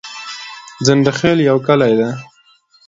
ځنډيخيل 0.85 1.39
يو 1.49 1.57
کلي 1.67 1.93
ده 1.99 2.09